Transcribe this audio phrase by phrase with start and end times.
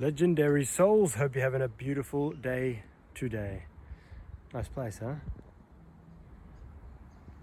[0.00, 2.84] Legendary souls, hope you're having a beautiful day
[3.16, 3.64] today.
[4.54, 5.14] Nice place, huh?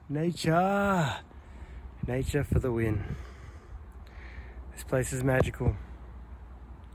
[0.08, 1.18] Nature!
[2.08, 3.04] Nature for the win.
[4.74, 5.76] This place is magical.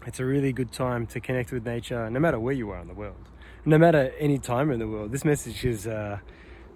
[0.07, 2.89] It's a really good time to connect with nature, no matter where you are in
[2.89, 3.29] the world.
[3.67, 5.13] No matter any time in the world.
[5.13, 6.21] This message is, uh,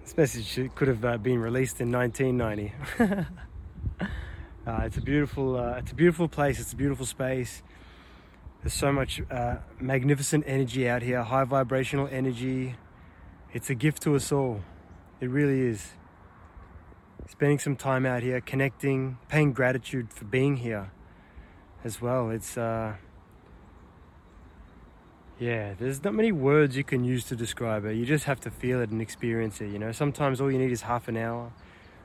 [0.03, 2.75] this message could have uh, been released in 1990.
[4.67, 6.61] uh, it's a beautiful, uh, it's a beautiful place.
[6.61, 7.63] It's a beautiful space.
[8.65, 12.77] There's so much uh, magnificent energy out here, high vibrational energy.
[13.53, 14.63] It's a gift to us all.
[15.21, 15.93] It really is.
[17.29, 20.93] Spending some time out here, connecting, paying gratitude for being here
[21.85, 22.31] as well.
[22.31, 22.95] It's, uh,
[25.39, 27.97] yeah, there's not many words you can use to describe it.
[27.97, 29.93] You just have to feel it and experience it, you know.
[29.93, 31.53] Sometimes all you need is half an hour.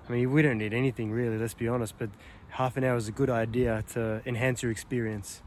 [0.10, 2.10] I mean, we don't need anything really, let's be honest, but
[2.50, 5.42] half an hour is a good idea to enhance your experience.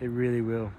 [0.00, 0.72] It really will.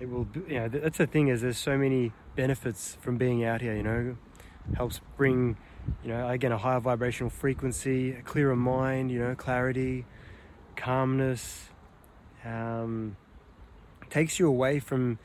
[0.00, 3.60] It will, you know, that's the thing is there's so many benefits from being out
[3.60, 4.16] here, you know.
[4.76, 5.56] Helps bring,
[6.02, 10.04] you know, again, a higher vibrational frequency, a clearer mind, you know, clarity,
[10.76, 11.68] calmness.
[12.44, 13.16] Um,
[14.10, 15.18] takes you away from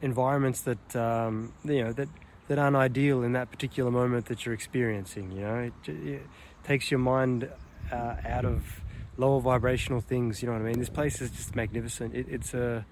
[0.00, 2.08] environments that, um, you know, that,
[2.48, 5.70] that aren't ideal in that particular moment that you're experiencing, you know.
[5.86, 6.22] It, it
[6.64, 7.50] takes your mind
[7.92, 8.81] uh, out of
[9.16, 10.42] lower vibrational things.
[10.42, 10.78] You know what I mean?
[10.78, 12.14] This place is just magnificent.
[12.14, 12.86] It, it's a,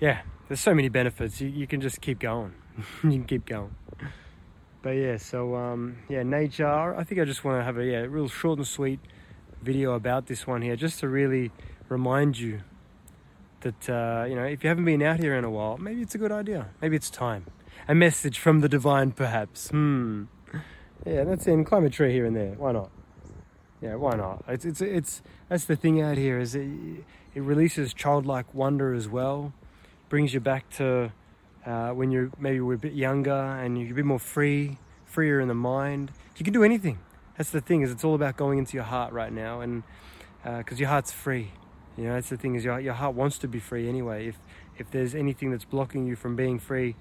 [0.00, 0.22] yeah.
[0.48, 1.40] There's so many benefits.
[1.40, 2.54] You, you can just keep going.
[3.04, 3.74] you can keep going.
[4.82, 6.66] But yeah, so um, yeah, nature.
[6.66, 8.98] I think I just want to have a yeah, real short and sweet
[9.62, 11.52] video about this one here, just to really
[11.88, 12.62] remind you
[13.60, 16.16] that uh, you know if you haven't been out here in a while, maybe it's
[16.16, 16.68] a good idea.
[16.80, 17.46] Maybe it's time.
[17.86, 19.68] A message from the divine, perhaps.
[19.68, 20.24] Hmm.
[21.06, 22.54] Yeah, that's in climate tree here and there.
[22.56, 22.90] Why not?
[23.82, 24.44] Yeah, why not?
[24.46, 26.68] It's it's it's that's the thing out here is it
[27.34, 29.52] it releases childlike wonder as well,
[30.08, 31.10] brings you back to
[31.66, 35.40] uh, when you're maybe we're a bit younger and you're a bit more free, freer
[35.40, 36.12] in the mind.
[36.36, 37.00] You can do anything.
[37.36, 39.82] That's the thing is it's all about going into your heart right now, and
[40.44, 41.50] because uh, your heart's free,
[41.96, 44.28] you know that's the thing is your your heart wants to be free anyway.
[44.28, 44.38] If
[44.78, 46.94] if there's anything that's blocking you from being free,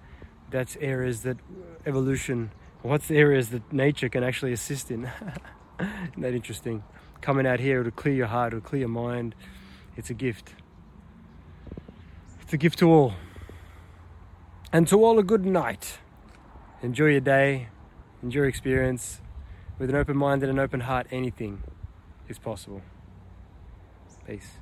[0.49, 1.37] that's areas that
[1.85, 2.51] evolution.
[2.81, 5.11] What's the areas that nature can actually assist in?
[5.79, 6.83] Isn't that interesting?
[7.21, 9.35] Coming out here, it'll clear your heart, it'll clear your mind.
[9.95, 10.53] It's a gift.
[12.41, 13.13] It's a gift to all.
[14.73, 15.99] And to all, a good night.
[16.81, 17.67] Enjoy your day,
[18.23, 19.21] enjoy your experience.
[19.77, 21.63] With an open mind and an open heart, anything
[22.27, 22.81] is possible.
[24.25, 24.57] Peace.